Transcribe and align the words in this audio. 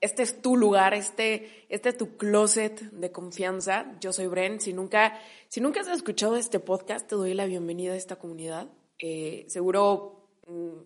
este 0.00 0.22
es 0.22 0.40
tu 0.40 0.56
lugar, 0.56 0.94
este, 0.94 1.66
este 1.68 1.90
es 1.90 1.96
tu 1.96 2.16
closet 2.16 2.80
de 2.80 3.12
confianza. 3.12 3.96
Yo 4.00 4.12
soy 4.12 4.28
Bren. 4.28 4.60
Si 4.60 4.72
nunca, 4.72 5.20
si 5.48 5.60
nunca 5.60 5.80
has 5.80 5.88
escuchado 5.88 6.36
este 6.36 6.58
podcast, 6.58 7.06
te 7.06 7.16
doy 7.16 7.34
la 7.34 7.44
bienvenida 7.44 7.92
a 7.92 7.96
esta 7.96 8.16
comunidad. 8.16 8.68
Eh, 8.98 9.44
seguro, 9.48 10.30
mm, 10.46 10.78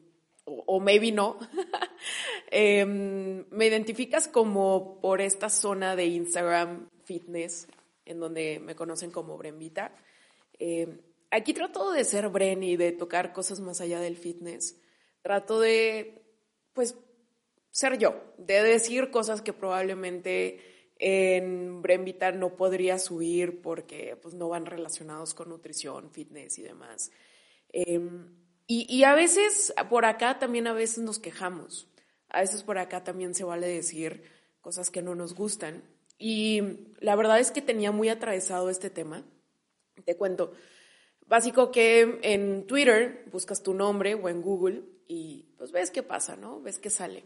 o, 0.47 0.80
maybe 0.80 1.12
no, 1.12 1.39
em, 2.50 3.44
me 3.50 3.66
identificas 3.66 4.28
como 4.28 5.00
por 5.00 5.20
esta 5.20 5.48
zona 5.48 5.96
de 5.96 6.06
Instagram 6.06 6.89
fitness, 7.05 7.69
en 8.05 8.20
donde 8.20 8.58
me 8.58 8.74
conocen 8.74 9.11
como 9.11 9.39
Brenvita. 9.39 9.94
Eh, 10.58 10.98
aquí 11.30 11.55
trato 11.55 11.92
de 11.92 12.05
ser 12.05 12.28
Bren 12.28 12.62
y 12.62 12.77
de 12.77 12.92
tocar 12.92 13.33
cosas 13.33 13.61
más 13.61 13.80
allá 13.80 14.00
del 14.00 14.17
fitness. 14.17 14.77
Trato 15.22 15.61
de, 15.61 16.22
pues, 16.72 16.96
ser 17.75 17.98
yo, 17.98 18.14
de 18.39 18.62
decir 18.62 19.11
cosas 19.11 19.42
que 19.42 19.53
probablemente 19.53 20.94
en 20.97 21.83
Brembita 21.83 22.30
no 22.30 22.55
podría 22.55 23.00
subir 23.00 23.61
porque 23.62 24.17
pues, 24.22 24.33
no 24.34 24.48
van 24.48 24.64
relacionados 24.64 25.34
con 25.34 25.48
nutrición, 25.48 26.12
fitness 26.12 26.56
y 26.61 26.62
demás. 26.62 27.11
Em, 27.70 28.33
y, 28.69 28.86
y, 28.89 29.02
a 29.02 29.14
veces 29.14 29.75
por 29.91 30.05
acá 30.05 30.39
también 30.39 30.69
a 30.69 30.72
veces 30.72 30.98
nos 30.98 31.19
quejamos. 31.19 31.89
A 32.28 32.42
veces 32.42 32.62
por 32.62 32.78
acá 32.78 33.02
también 33.02 33.34
se 33.34 33.42
vale 33.42 33.67
decir 33.67 34.22
cosas 34.61 34.89
que 34.91 35.02
no 35.02 35.17
nos 35.17 35.34
gustan. 35.34 35.83
Y 36.17 36.62
la 37.00 37.17
verdad 37.17 37.41
es 37.41 37.50
que 37.50 37.61
tenía 37.61 37.91
muy 37.91 38.08
atravesado 38.08 38.70
este 38.70 38.89
tema. 38.89 39.25
Te 40.05 40.17
cuento. 40.17 40.52
Básico 41.27 41.72
que 41.72 42.20
en 42.22 42.69
Twitter 42.69 43.25
buscas 43.33 43.64
tu 43.64 43.75
nombre 43.75 44.14
o 44.14 44.28
en 44.28 44.42
Google 44.42 44.84
y 45.08 45.48
pues 45.58 45.72
ves 45.72 45.91
qué 45.91 46.05
pasa, 46.05 46.36
¿no? 46.36 46.61
Ves 46.61 46.78
qué 46.78 46.89
sale. 46.89 47.25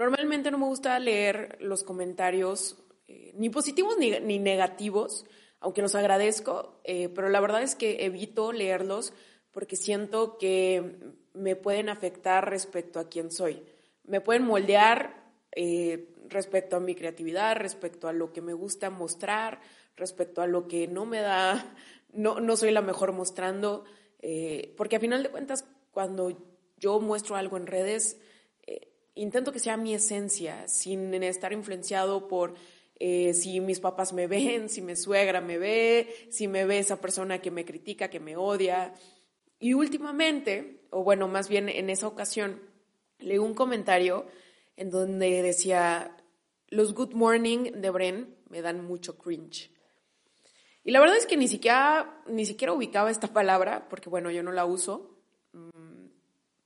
Normalmente 0.00 0.50
no 0.50 0.56
me 0.56 0.64
gusta 0.64 0.98
leer 0.98 1.58
los 1.60 1.84
comentarios, 1.84 2.82
eh, 3.06 3.34
ni 3.34 3.50
positivos 3.50 3.98
ni, 3.98 4.38
negativos, 4.38 5.26
aunque 5.60 5.82
los 5.82 5.94
agradezco, 5.94 6.80
eh, 6.84 7.10
pero 7.10 7.28
la 7.28 7.38
verdad 7.38 7.62
es 7.62 7.74
que 7.74 8.06
evito 8.06 8.50
leerlos 8.50 9.12
porque 9.50 9.76
siento 9.76 10.38
que 10.38 11.12
me 11.34 11.54
pueden 11.54 11.90
afectar 11.90 12.48
respecto 12.48 12.98
a 12.98 13.10
quién 13.10 13.30
soy. 13.30 13.62
Me 14.04 14.22
pueden 14.22 14.44
moldear 14.44 15.22
eh, 15.52 16.08
respecto 16.30 16.76
a 16.76 16.80
mi 16.80 16.94
creatividad, 16.94 17.56
respecto 17.56 18.08
a 18.08 18.14
lo 18.14 18.32
que 18.32 18.40
me 18.40 18.54
gusta 18.54 18.88
mostrar, 18.88 19.60
respecto 19.96 20.40
a 20.40 20.46
lo 20.46 20.66
que 20.66 20.88
no 20.88 21.04
me 21.04 21.20
da, 21.20 21.76
no, 22.14 22.40
no 22.40 22.56
soy 22.56 22.70
la 22.70 22.80
mejor 22.80 23.12
mostrando, 23.12 23.84
porque 24.78 24.96
a 24.96 25.00
final 25.00 25.22
de 25.22 25.28
cuentas, 25.28 25.66
cuando 25.90 26.32
yo 26.78 27.00
muestro 27.00 27.36
algo 27.36 27.58
en 27.58 27.66
redes, 27.66 28.18
intento 29.14 29.52
que 29.52 29.58
sea 29.58 29.76
mi 29.76 29.94
esencia, 29.94 30.66
sin 30.68 31.14
estar 31.22 31.52
influenciado 31.52 32.28
por 32.28 32.54
eh, 32.98 33.32
si 33.34 33.60
mis 33.60 33.80
papás 33.80 34.12
me 34.12 34.26
ven, 34.28 34.68
si 34.68 34.82
mi 34.82 34.94
suegra 34.96 35.40
me 35.40 35.58
ve, 35.58 36.28
si 36.30 36.48
me 36.48 36.64
ve 36.64 36.78
esa 36.78 37.00
persona 37.00 37.40
que 37.40 37.50
me 37.50 37.64
critica, 37.64 38.10
que 38.10 38.20
me 38.20 38.36
odia. 38.36 38.94
Y 39.58 39.74
últimamente, 39.74 40.86
o 40.90 41.02
bueno, 41.02 41.28
más 41.28 41.48
bien 41.48 41.68
en 41.68 41.90
esa 41.90 42.06
ocasión, 42.06 42.60
leí 43.18 43.38
un 43.38 43.54
comentario 43.54 44.26
en 44.76 44.90
donde 44.90 45.42
decía, 45.42 46.16
los 46.68 46.94
good 46.94 47.12
morning 47.12 47.72
de 47.72 47.90
Bren 47.90 48.36
me 48.48 48.62
dan 48.62 48.84
mucho 48.84 49.18
cringe. 49.18 49.70
Y 50.82 50.92
la 50.92 51.00
verdad 51.00 51.16
es 51.16 51.26
que 51.26 51.36
ni 51.36 51.48
siquiera, 51.48 52.22
ni 52.26 52.46
siquiera 52.46 52.72
ubicaba 52.72 53.10
esta 53.10 53.28
palabra, 53.28 53.88
porque 53.88 54.08
bueno, 54.08 54.30
yo 54.30 54.42
no 54.42 54.52
la 54.52 54.64
uso. 54.64 55.18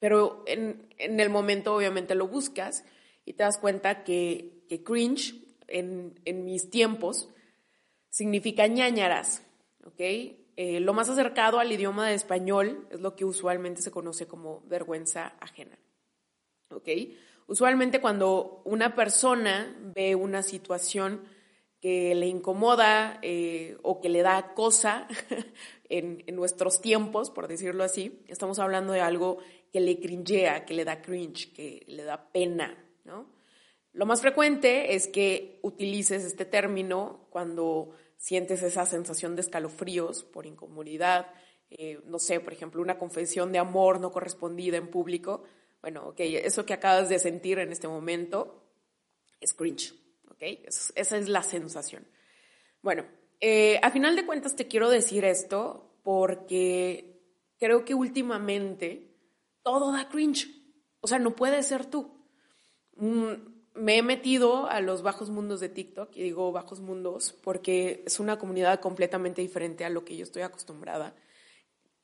Pero 0.04 0.44
en, 0.47 0.87
el 0.98 1.31
momento 1.31 1.75
obviamente 1.75 2.15
lo 2.15 2.28
buscas 2.28 2.84
y 3.25 3.32
te 3.32 3.42
das 3.42 3.56
cuenta 3.56 4.04
que, 4.04 4.66
cringe 4.84 5.34
en, 5.66 6.44
mis 6.44 6.69
tiempos 6.69 7.31
significa 8.10 8.66
ñañaras, 8.66 9.47
¿ok? 9.82 10.00
Eh, 10.56 10.81
lo 10.81 10.92
más 10.92 11.09
acercado 11.09 11.59
al 11.59 11.72
idioma 11.72 12.06
de 12.06 12.16
español 12.16 12.87
es 12.91 13.00
lo 13.00 13.16
que 13.16 13.25
usualmente 13.25 13.81
se 13.81 13.91
conoce 13.91 14.26
como 14.26 14.60
vergüenza 14.66 15.37
ajena, 15.41 15.78
¿ok? 16.69 16.88
Usualmente 17.47 18.03
cuando 18.03 18.60
una 18.66 18.94
persona 18.94 19.75
ve 19.94 20.15
una 20.16 20.42
situación 20.42 21.22
que 21.81 22.15
le 22.15 22.26
incomoda 22.26 23.21
eh, 23.22 23.78
o 23.82 24.03
que 24.03 24.10
le 24.10 24.21
da 24.21 24.53
cosa 24.53 25.09
en, 25.88 26.25
en, 26.26 26.36
nuestros 26.36 26.82
tiempos, 26.82 27.31
por 27.31 27.48
decirlo 27.48 27.84
así, 27.84 28.22
estamos 28.28 28.59
hablando 28.59 28.92
de 28.92 29.00
algo 29.00 29.38
que 29.75 29.81
le 29.81 29.99
cringea, 29.99 30.65
que 30.65 30.73
le 30.73 30.85
da 30.85 31.03
cringe, 31.03 31.53
que 31.53 31.83
le 31.89 32.05
da 32.05 32.31
pena, 32.31 32.79
¿no? 33.03 33.27
Lo 33.93 34.07
más 34.07 34.21
frecuente 34.21 34.95
es 34.95 35.09
que 35.09 35.59
utilices 35.62 36.23
este 36.23 36.45
término 36.45 37.27
cuando 37.31 37.91
sientes 38.17 38.63
esa 38.63 38.87
sensación 38.87 39.34
de 39.34 39.41
escalofríos 39.41 40.23
por 40.23 40.47
incomodidad, 40.47 41.27
eh, 41.71 42.01
no 42.05 42.21
sé, 42.21 42.39
por 42.39 42.53
ejemplo, 42.53 42.81
una 42.81 43.01
confesión 43.01 43.51
de 43.51 43.59
amor 43.59 43.99
no 43.99 44.13
correspondida 44.13 44.77
en 44.77 44.93
público. 44.93 45.43
Bueno, 45.81 46.11
ok, 46.11 46.21
eso 46.21 46.65
que 46.65 46.75
acabas 46.75 47.09
de 47.09 47.19
sentir 47.19 47.59
en 47.59 47.73
este 47.73 47.89
momento 47.89 48.63
es 49.41 49.55
cringe, 49.55 49.93
ok, 50.31 50.43
esa 50.95 51.19
es 51.19 51.29
la 51.29 51.43
sensación. 51.43 52.07
Bueno, 52.81 53.05
eh, 53.41 53.81
a 53.83 53.91
final 53.91 54.15
de 54.15 54.25
cuentas 54.25 54.55
te 54.55 54.69
quiero 54.69 54.89
decir 54.89 55.25
esto 55.25 55.99
porque 56.05 57.21
creo 57.59 57.84
que 57.84 57.95
últimamente 57.95 59.14
todo 59.65 59.91
da 59.91 60.09
cringe. 60.09 60.47
O 61.01 61.09
sea, 61.09 61.19
no 61.19 61.35
puede 61.35 61.63
ser 61.65 61.87
tú. 61.87 62.25
Mm, 62.97 63.33
me 63.75 63.99
he 63.99 64.03
metido 64.03 64.69
a 64.69 64.81
los 64.81 65.03
bajos 65.03 65.31
mundos 65.31 65.59
de 65.59 65.69
TikTok, 65.69 66.17
y 66.17 66.23
digo 66.23 66.53
bajos 66.53 66.81
mundos 66.81 67.33
porque 67.43 68.05
es 68.07 68.21
una 68.21 68.39
comunidad 68.39 68.81
completamente 68.81 69.43
diferente 69.43 69.85
a 69.85 69.91
lo 69.91 70.05
que 70.05 70.17
yo 70.17 70.23
estoy 70.23 70.43
acostumbrada. 70.43 71.17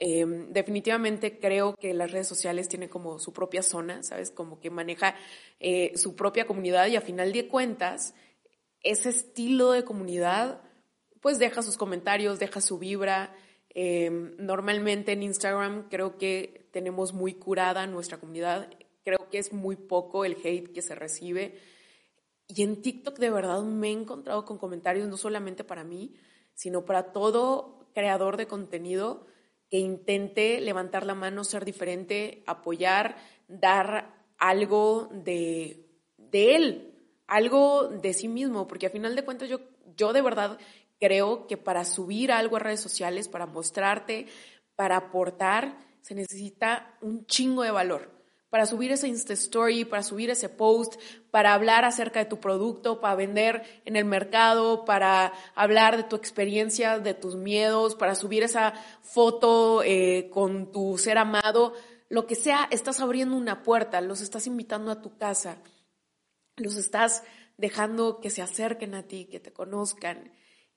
Em, 0.02 0.50
definitivamente 0.52 1.38
creo 1.38 1.76
que 1.76 1.92
las 1.92 2.10
redes 2.10 2.26
sociales 2.26 2.68
tienen 2.68 2.88
como 2.88 3.18
su 3.18 3.32
propia 3.32 3.62
zona, 3.62 4.02
¿sabes? 4.02 4.30
Como 4.30 4.58
que 4.58 4.70
maneja 4.70 5.14
eh, 5.60 5.92
su 5.96 6.16
propia 6.16 6.46
comunidad 6.46 6.86
y 6.88 6.96
a 6.96 7.02
final 7.02 7.32
de 7.32 7.48
cuentas, 7.48 8.14
ese 8.82 9.10
estilo 9.10 9.72
de 9.72 9.84
comunidad, 9.84 10.62
pues 11.20 11.38
deja 11.38 11.62
sus 11.62 11.76
comentarios, 11.76 12.38
deja 12.38 12.62
su 12.62 12.78
vibra. 12.78 13.36
Em, 13.72 14.34
normalmente 14.38 15.12
en 15.12 15.22
Instagram 15.22 15.88
creo 15.88 16.18
que 16.18 16.68
tenemos 16.72 17.12
muy 17.12 17.34
curada 17.34 17.86
nuestra 17.86 18.18
comunidad. 18.18 18.68
Creo 19.04 19.28
que 19.30 19.38
es 19.38 19.52
muy 19.52 19.76
poco 19.76 20.24
el 20.24 20.36
hate 20.42 20.72
que 20.72 20.82
se 20.82 20.94
recibe. 20.94 21.58
Y 22.46 22.62
en 22.62 22.82
TikTok 22.82 23.18
de 23.18 23.30
verdad 23.30 23.62
me 23.62 23.88
he 23.88 23.92
encontrado 23.92 24.44
con 24.44 24.58
comentarios 24.58 25.08
no 25.08 25.16
solamente 25.16 25.62
para 25.62 25.84
mí, 25.84 26.14
sino 26.54 26.84
para 26.84 27.12
todo 27.12 27.86
creador 27.94 28.36
de 28.36 28.46
contenido 28.46 29.26
que 29.70 29.78
intente 29.78 30.60
levantar 30.60 31.06
la 31.06 31.14
mano, 31.14 31.44
ser 31.44 31.64
diferente, 31.64 32.42
apoyar, 32.46 33.16
dar 33.46 34.26
algo 34.36 35.08
de, 35.12 35.86
de 36.16 36.56
él, 36.56 36.94
algo 37.28 37.86
de 37.88 38.12
sí 38.12 38.26
mismo, 38.26 38.66
porque 38.66 38.86
a 38.86 38.90
final 38.90 39.14
de 39.14 39.24
cuentas 39.24 39.48
yo, 39.48 39.60
yo 39.96 40.12
de 40.12 40.22
verdad 40.22 40.58
creo 41.00 41.46
que 41.46 41.56
para 41.56 41.84
subir 41.84 42.30
algo 42.30 42.56
a 42.56 42.60
redes 42.60 42.80
sociales, 42.80 43.28
para 43.28 43.46
mostrarte, 43.46 44.26
para 44.76 44.96
aportar, 44.96 45.78
se 46.02 46.14
necesita 46.14 46.96
un 47.00 47.26
chingo 47.26 47.62
de 47.62 47.70
valor. 47.70 48.20
para 48.50 48.66
subir 48.66 48.90
ese 48.90 49.06
Insta 49.06 49.32
Story, 49.32 49.84
para 49.84 50.02
subir 50.02 50.28
ese 50.28 50.48
post, 50.48 51.00
para 51.30 51.54
hablar 51.54 51.84
acerca 51.84 52.18
de 52.18 52.24
tu 52.24 52.40
producto, 52.40 53.00
para 53.00 53.14
vender 53.14 53.62
en 53.84 53.94
el 53.94 54.04
mercado, 54.04 54.84
para 54.84 55.32
hablar 55.54 55.96
de 55.96 56.02
tu 56.02 56.16
experiencia, 56.16 56.98
de 56.98 57.14
tus 57.14 57.36
miedos, 57.36 57.94
para 57.94 58.16
subir 58.16 58.42
esa 58.42 58.72
foto 59.02 59.84
eh, 59.84 60.30
con 60.32 60.72
tu 60.72 60.98
ser 60.98 61.16
amado, 61.18 61.74
lo 62.08 62.26
que 62.26 62.34
sea, 62.34 62.66
estás 62.72 62.98
abriendo 62.98 63.36
una 63.36 63.62
puerta, 63.62 64.00
los 64.00 64.20
estás 64.20 64.48
invitando 64.48 64.90
a 64.90 65.00
tu 65.00 65.16
casa, 65.16 65.58
los 66.56 66.76
estás 66.76 67.22
dejando 67.56 68.20
que 68.20 68.30
se 68.30 68.42
acerquen 68.42 68.96
a 68.96 69.04
ti, 69.04 69.26
que 69.26 69.38
te 69.38 69.52
conozcan. 69.52 70.32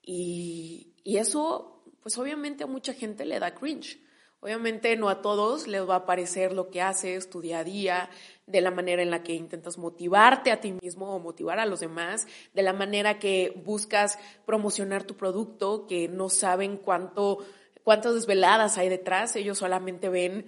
Y, 0.06 0.94
eso, 1.06 1.84
pues 2.02 2.18
obviamente 2.18 2.64
a 2.64 2.68
mucha 2.68 2.94
gente 2.94 3.26
le 3.26 3.40
da 3.40 3.56
cringe. 3.56 4.00
Obviamente 4.40 4.96
no 4.98 5.08
a 5.08 5.22
todos 5.22 5.68
les 5.68 5.88
va 5.88 5.96
a 5.96 6.06
parecer 6.06 6.52
lo 6.52 6.70
que 6.70 6.82
haces 6.82 7.30
tu 7.30 7.40
día 7.40 7.60
a 7.60 7.64
día, 7.64 8.10
de 8.46 8.60
la 8.60 8.72
manera 8.72 9.02
en 9.02 9.10
la 9.10 9.24
que 9.24 9.34
intentas 9.34 9.78
motivarte 9.78 10.52
a 10.52 10.60
ti 10.60 10.74
mismo 10.74 11.16
o 11.16 11.20
motivar 11.20 11.60
a 11.60 11.66
los 11.66 11.80
demás, 11.80 12.28
de 12.54 12.62
la 12.62 12.74
manera 12.74 13.20
que 13.20 13.54
buscas 13.64 14.20
promocionar 14.46 15.04
tu 15.04 15.16
producto, 15.16 15.88
que 15.88 16.10
no 16.10 16.28
saben 16.28 16.76
cuánto, 16.76 17.38
cuántas 17.84 18.16
desveladas 18.16 18.78
hay 18.78 18.90
detrás, 18.90 19.36
ellos 19.38 19.60
solamente 19.60 20.10
ven 20.10 20.46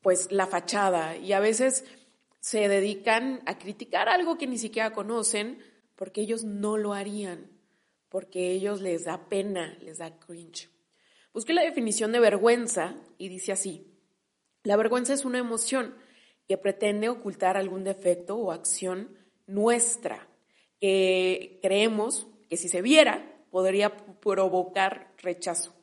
pues 0.00 0.32
la 0.32 0.46
fachada. 0.46 1.16
Y 1.16 1.34
a 1.34 1.40
veces 1.40 1.84
se 2.40 2.68
dedican 2.68 3.42
a 3.44 3.58
criticar 3.58 4.08
algo 4.08 4.38
que 4.38 4.46
ni 4.46 4.56
siquiera 4.56 4.92
conocen 4.92 5.58
porque 5.96 6.20
ellos 6.20 6.44
no 6.44 6.76
lo 6.76 6.94
harían, 6.94 7.50
porque 8.16 8.50
ellos 8.50 8.80
les 8.80 9.04
da 9.04 9.28
pena, 9.28 9.76
les 9.82 9.98
da 9.98 10.18
cringe. 10.18 10.70
Busqué 11.34 11.52
la 11.52 11.60
definición 11.60 12.12
de 12.12 12.18
vergüenza 12.18 12.96
y 13.18 13.28
dice 13.28 13.52
así, 13.52 13.92
la 14.62 14.76
vergüenza 14.76 15.12
es 15.12 15.26
una 15.26 15.36
emoción 15.36 15.94
que 16.48 16.56
pretende 16.56 17.10
ocultar 17.10 17.58
algún 17.58 17.84
defecto 17.84 18.38
o 18.38 18.52
acción 18.52 19.18
nuestra 19.46 20.30
que 20.80 21.58
creemos 21.60 22.26
que 22.48 22.56
si 22.56 22.70
se 22.70 22.80
viera 22.80 23.44
podría 23.50 23.94
provocar 23.94 25.12
rechazo. 25.18 25.74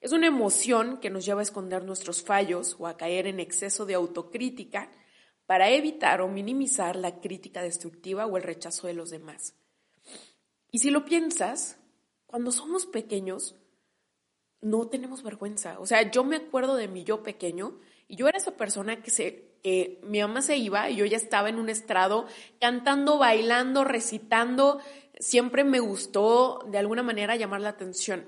Es 0.00 0.12
una 0.12 0.28
emoción 0.28 1.00
que 1.00 1.10
nos 1.10 1.26
lleva 1.26 1.40
a 1.40 1.42
esconder 1.42 1.82
nuestros 1.82 2.22
fallos 2.22 2.76
o 2.78 2.86
a 2.86 2.96
caer 2.96 3.26
en 3.26 3.40
exceso 3.40 3.86
de 3.86 3.94
autocrítica 3.94 4.88
para 5.46 5.68
evitar 5.70 6.20
o 6.20 6.28
minimizar 6.28 6.94
la 6.94 7.20
crítica 7.20 7.60
destructiva 7.60 8.24
o 8.24 8.36
el 8.36 8.44
rechazo 8.44 8.86
de 8.86 8.94
los 8.94 9.10
demás. 9.10 9.56
Y 10.70 10.78
si 10.78 10.90
lo 10.90 11.04
piensas, 11.04 11.78
cuando 12.26 12.52
somos 12.52 12.86
pequeños, 12.86 13.54
no 14.60 14.88
tenemos 14.88 15.22
vergüenza. 15.22 15.78
O 15.78 15.86
sea, 15.86 16.10
yo 16.10 16.24
me 16.24 16.36
acuerdo 16.36 16.76
de 16.76 16.88
mi 16.88 17.04
yo 17.04 17.22
pequeño 17.22 17.78
y 18.08 18.16
yo 18.16 18.28
era 18.28 18.38
esa 18.38 18.56
persona 18.56 19.02
que 19.02 19.10
se, 19.10 19.56
que 19.62 20.00
mi 20.02 20.20
mamá 20.20 20.42
se 20.42 20.56
iba 20.56 20.90
y 20.90 20.96
yo 20.96 21.04
ya 21.04 21.16
estaba 21.16 21.48
en 21.48 21.58
un 21.58 21.68
estrado 21.68 22.26
cantando, 22.60 23.18
bailando, 23.18 23.84
recitando. 23.84 24.80
Siempre 25.18 25.64
me 25.64 25.80
gustó 25.80 26.64
de 26.70 26.78
alguna 26.78 27.02
manera 27.02 27.36
llamar 27.36 27.60
la 27.60 27.70
atención. 27.70 28.26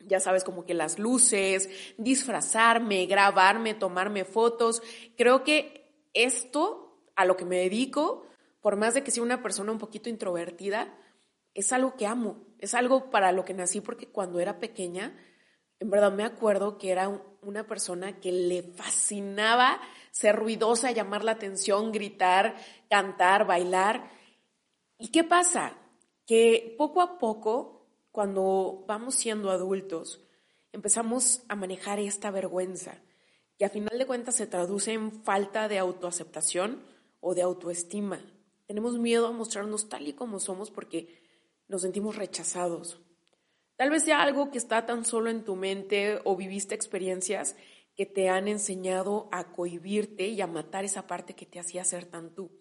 Ya 0.00 0.18
sabes, 0.18 0.42
como 0.42 0.64
que 0.64 0.74
las 0.74 0.98
luces, 0.98 1.68
disfrazarme, 1.96 3.06
grabarme, 3.06 3.74
tomarme 3.74 4.24
fotos. 4.24 4.82
Creo 5.16 5.44
que 5.44 5.82
esto, 6.12 6.98
a 7.14 7.24
lo 7.24 7.36
que 7.36 7.44
me 7.44 7.58
dedico, 7.58 8.26
por 8.60 8.76
más 8.76 8.94
de 8.94 9.04
que 9.04 9.12
sea 9.12 9.22
una 9.22 9.42
persona 9.42 9.70
un 9.70 9.78
poquito 9.78 10.08
introvertida, 10.08 10.92
es 11.54 11.72
algo 11.72 11.96
que 11.96 12.06
amo, 12.06 12.46
es 12.58 12.74
algo 12.74 13.10
para 13.10 13.32
lo 13.32 13.44
que 13.44 13.54
nací 13.54 13.80
porque 13.80 14.08
cuando 14.08 14.40
era 14.40 14.58
pequeña 14.58 15.16
en 15.82 15.90
verdad 15.90 16.12
me 16.12 16.22
acuerdo 16.22 16.78
que 16.78 16.92
era 16.92 17.08
una 17.42 17.66
persona 17.66 18.20
que 18.20 18.30
le 18.30 18.62
fascinaba 18.62 19.80
ser 20.12 20.36
ruidosa, 20.36 20.92
llamar 20.92 21.24
la 21.24 21.32
atención, 21.32 21.90
gritar, 21.90 22.54
cantar, 22.88 23.48
bailar. 23.48 24.08
¿Y 24.96 25.08
qué 25.08 25.24
pasa? 25.24 25.76
Que 26.24 26.76
poco 26.78 27.00
a 27.00 27.18
poco, 27.18 27.88
cuando 28.12 28.84
vamos 28.86 29.16
siendo 29.16 29.50
adultos, 29.50 30.24
empezamos 30.70 31.42
a 31.48 31.56
manejar 31.56 31.98
esta 31.98 32.30
vergüenza, 32.30 33.02
que 33.58 33.64
a 33.64 33.68
final 33.68 33.98
de 33.98 34.06
cuentas 34.06 34.36
se 34.36 34.46
traduce 34.46 34.92
en 34.92 35.10
falta 35.10 35.66
de 35.66 35.80
autoaceptación 35.80 36.80
o 37.18 37.34
de 37.34 37.42
autoestima. 37.42 38.20
Tenemos 38.68 38.98
miedo 38.98 39.26
a 39.26 39.32
mostrarnos 39.32 39.88
tal 39.88 40.06
y 40.06 40.12
como 40.12 40.38
somos 40.38 40.70
porque 40.70 41.20
nos 41.68 41.82
sentimos 41.82 42.16
rechazados, 42.16 43.00
Tal 43.82 43.90
vez 43.90 44.04
sea 44.04 44.22
algo 44.22 44.52
que 44.52 44.58
está 44.58 44.86
tan 44.86 45.04
solo 45.04 45.28
en 45.28 45.44
tu 45.44 45.56
mente 45.56 46.20
o 46.22 46.36
viviste 46.36 46.72
experiencias 46.72 47.56
que 47.96 48.06
te 48.06 48.28
han 48.28 48.46
enseñado 48.46 49.28
a 49.32 49.50
cohibirte 49.50 50.28
y 50.28 50.40
a 50.40 50.46
matar 50.46 50.84
esa 50.84 51.08
parte 51.08 51.34
que 51.34 51.46
te 51.46 51.58
hacía 51.58 51.84
ser 51.84 52.06
tan 52.06 52.32
tú. 52.32 52.52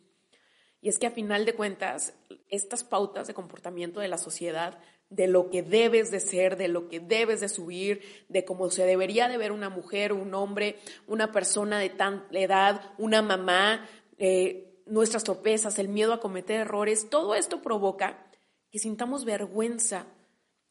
Y 0.81 0.89
es 0.89 0.97
que 0.97 1.05
a 1.05 1.11
final 1.11 1.45
de 1.45 1.53
cuentas, 1.53 2.15
estas 2.49 2.83
pautas 2.83 3.27
de 3.27 3.35
comportamiento 3.35 3.99
de 3.99 4.07
la 4.07 4.17
sociedad, 4.17 4.79
de 5.09 5.27
lo 5.27 5.51
que 5.51 5.61
debes 5.61 6.09
de 6.09 6.21
ser, 6.21 6.57
de 6.57 6.69
lo 6.69 6.87
que 6.87 6.99
debes 6.99 7.39
de 7.39 7.49
subir, 7.49 8.01
de 8.27 8.43
cómo 8.43 8.71
se 8.71 8.85
debería 8.85 9.27
de 9.27 9.37
ver 9.37 9.51
una 9.51 9.69
mujer, 9.69 10.13
un 10.13 10.33
hombre, 10.33 10.79
una 11.05 11.31
persona 11.31 11.77
de 11.77 11.89
tal 11.89 12.25
edad, 12.31 12.93
una 12.97 13.21
mamá, 13.21 13.87
eh, 14.17 14.81
nuestras 14.87 15.23
torpezas, 15.23 15.77
el 15.77 15.87
miedo 15.87 16.13
a 16.13 16.19
cometer 16.19 16.61
errores, 16.61 17.09
todo 17.11 17.35
esto 17.35 17.61
provoca 17.61 18.30
que 18.71 18.79
sintamos 18.79 19.25
vergüenza 19.25 20.07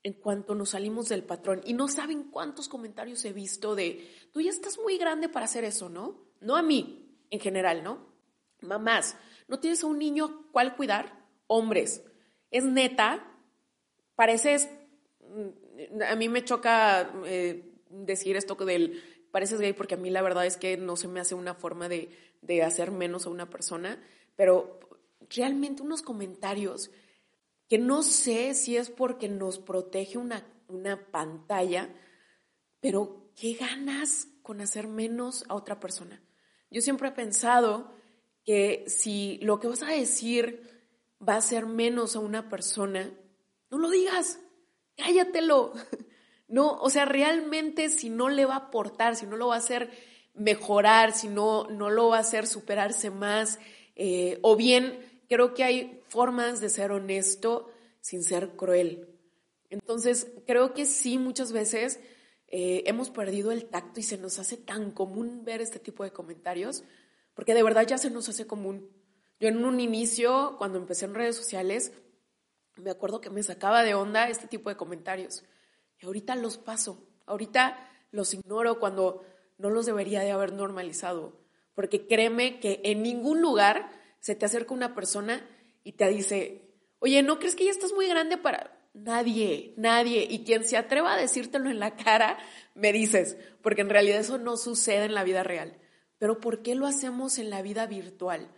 en 0.03 0.15
cuanto 0.15 0.55
nos 0.55 0.71
salimos 0.71 1.09
del 1.09 1.23
patrón. 1.23 1.61
Y 1.65 1.75
no 1.75 1.89
saben 1.89 2.25
cuántos 2.25 2.69
comentarios 2.69 3.25
he 3.25 3.33
visto 3.33 3.75
de, 3.75 4.09
tú 4.33 4.41
ya 4.41 4.51
estás 4.51 4.79
muy 4.79 4.97
grande 4.99 5.29
para 5.29 5.45
hacer 5.45 5.65
eso, 5.65 5.89
¿no? 5.89 6.19
No 6.41 6.57
a 6.57 6.63
mí, 6.63 7.19
en 7.31 7.41
general, 7.41 7.85
¿no? 7.85 8.07
Mamás, 8.63 9.17
¿no 9.49 9.61
tienes 9.61 9.85
a 9.85 9.87
un 9.87 9.99
niño 9.99 10.51
cual 10.53 10.77
cuidar? 10.77 11.21
Hombres, 11.47 12.03
es 12.51 12.65
neta, 12.65 13.27
pareces, 14.15 14.69
mm, 15.21 16.03
a 16.03 16.15
mí 16.15 16.29
me 16.29 16.45
choca 16.45 17.13
eh, 17.27 17.75
decir 17.91 18.37
esto 18.37 18.55
del, 18.55 19.03
pareces 19.31 19.61
gay 19.61 19.73
porque 19.73 19.95
a 19.95 19.99
mí 19.99 20.11
la 20.11 20.23
verdad 20.23 20.47
es 20.47 20.57
que 20.57 20.77
no 20.77 20.97
se 20.97 21.09
me 21.09 21.21
hace 21.21 21.35
una 21.35 21.55
forma 21.55 21.89
de, 21.89 22.11
de 22.43 22.63
hacer 22.63 22.91
menos 22.91 23.27
a 23.27 23.31
una 23.31 23.51
persona, 23.51 24.03
pero 24.37 24.81
realmente 25.29 25.83
unos 25.83 26.03
comentarios 26.03 26.91
que 27.71 27.79
no 27.79 28.03
sé 28.03 28.55
si 28.55 28.77
es 28.77 28.91
porque 28.91 29.29
nos 29.29 29.61
protege 29.61 30.19
una, 30.19 30.45
una 30.67 31.09
pantalla, 31.13 31.89
pero 32.81 33.31
qué 33.37 33.55
ganas 33.55 34.27
con 34.43 34.61
hacer 34.61 34.89
menos 34.89 35.45
a 35.49 35.55
otra 35.55 35.79
persona. 35.79 36.21
Yo 36.69 36.83
siempre 36.83 37.09
he 37.09 37.13
pensado 37.13 37.95
que 38.45 38.85
si 38.89 39.39
lo 39.43 39.61
que 39.61 39.69
vas 39.69 39.85
a 39.85 39.93
decir 39.93 40.69
va 41.27 41.35
a 41.35 41.39
hacer 41.39 41.67
menos 41.67 42.17
a 42.17 42.19
una 42.19 42.49
persona, 42.49 43.17
no 43.71 43.79
lo 43.79 43.89
digas, 43.89 44.41
cállatelo. 44.97 45.73
No, 46.53 46.73
o 46.81 46.91
sea, 46.91 47.05
realmente 47.05 47.91
si 47.91 48.11
no 48.11 48.29
le 48.29 48.45
va 48.45 48.55
a 48.55 48.67
aportar, 48.67 49.15
si 49.15 49.25
no 49.25 49.37
lo 49.37 49.47
va 49.47 49.55
a 49.55 49.59
hacer 49.59 49.89
mejorar, 50.35 51.13
si 51.13 51.29
no, 51.29 51.69
no 51.69 51.91
lo 51.91 52.09
va 52.09 52.17
a 52.17 52.23
hacer 52.23 52.49
superarse 52.49 53.09
más, 53.09 53.61
eh, 53.95 54.41
o 54.43 54.57
bien 54.57 55.10
creo 55.31 55.55
que 55.55 55.63
hay 55.63 56.03
formas 56.09 56.61
de 56.61 56.69
ser 56.69 56.91
honesto 56.91 57.71
sin 58.01 58.25
ser 58.25 58.57
cruel. 58.57 59.09
Entonces, 59.71 60.27
creo 60.45 60.75
que 60.75 60.85
sí, 60.85 61.19
muchas 61.19 61.53
veces 61.53 62.01
eh, 62.49 62.83
hemos 62.87 63.11
perdido 63.11 63.53
el 63.53 63.67
tacto 63.67 64.01
y 64.01 64.03
se 64.03 64.19
nos 64.19 64.41
hace 64.41 64.57
tan 64.57 64.91
común 64.91 65.45
ver 65.45 65.61
este 65.61 65.79
tipo 65.79 66.03
de 66.03 66.11
comentarios, 66.11 66.83
porque 67.35 67.55
de 67.55 67.63
verdad 67.63 67.87
ya 67.87 67.97
se 67.97 68.11
nos 68.11 68.29
hace 68.29 68.49
común. 68.49 68.91
Yo 69.39 69.49
en 69.49 69.65
un 69.65 69.79
inicio, 69.79 70.57
cuando 70.59 70.79
empecé 70.79 71.05
en 71.05 71.15
redes 71.15 71.37
sociales, 71.37 71.93
me 72.77 72.91
acuerdo 72.91 73.21
que 73.21 73.31
me 73.31 73.45
sacaba 73.45 73.85
de 73.85 73.95
onda 73.95 74.29
este 74.29 74.49
tipo 74.49 74.69
de 74.69 74.77
comentarios. 74.77 75.45
Y 76.01 76.07
ahorita 76.07 76.35
los 76.35 76.59
paso, 76.59 77.07
ahorita 77.27 77.89
los 78.11 78.35
ignoro 78.35 78.81
cuando 78.81 79.25
no 79.59 79.71
los 79.71 79.87
debería 79.87 80.23
de 80.23 80.33
haber 80.33 80.53
normalizado. 80.53 81.41
Porque 81.75 82.09
créeme 82.09 82.59
que 82.59 82.81
en 82.83 83.05
ningún 83.05 83.41
lugar 83.41 84.00
se 84.21 84.35
te 84.35 84.47
acerca 84.47 84.75
una 84.75 84.95
persona 84.95 85.45
y 85.83 85.93
te 85.93 86.09
dice, 86.09 86.63
oye, 86.99 87.23
¿no 87.23 87.39
crees 87.39 87.57
que 87.57 87.65
ya 87.65 87.71
estás 87.71 87.93
muy 87.93 88.07
grande 88.07 88.37
para... 88.37 88.77
Nadie, 88.93 89.73
nadie. 89.77 90.27
Y 90.29 90.43
quien 90.43 90.65
se 90.65 90.77
atreva 90.77 91.15
a 91.15 91.17
decírtelo 91.17 91.71
en 91.71 91.79
la 91.79 91.95
cara, 91.95 92.39
me 92.75 92.93
dices, 92.93 93.37
porque 93.63 93.83
en 93.83 93.89
realidad 93.89 94.19
eso 94.19 94.37
no 94.37 94.57
sucede 94.57 95.05
en 95.05 95.15
la 95.15 95.23
vida 95.23 95.45
real. 95.45 95.79
Pero 96.19 96.41
¿por 96.41 96.63
qué 96.63 96.75
lo 96.75 96.87
hacemos 96.87 97.39
en 97.39 97.51
la 97.51 97.63
vida 97.63 97.87
virtual? 97.87 98.51